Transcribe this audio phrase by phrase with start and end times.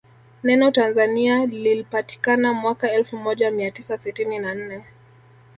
[0.43, 4.83] Neno Tanzania lilpatikana mwaka elfu moja mia tisa sitini na nne